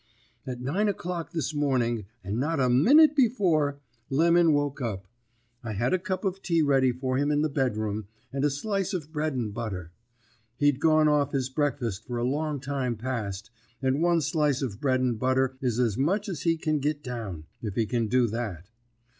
[0.47, 5.05] "At nine o'clock this morning, and not a minute before, Lemon woke up.
[5.63, 8.95] I had a cup of tea ready for him in the bedroom, and a slice
[8.95, 9.91] of bread and butter.
[10.57, 15.01] He's gone off his breakfast for a long time past, and one slice of bread
[15.01, 18.71] and butter is as much as he can git down, if he can do that.